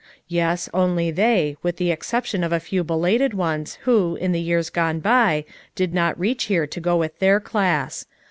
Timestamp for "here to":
6.45-6.79